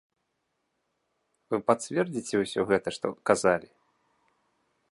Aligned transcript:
Вы 1.53 1.57
пацвердзіце 1.67 2.35
ўсё 2.45 2.61
гэта, 2.71 2.87
што 2.99 3.07
казалі? 3.31 3.69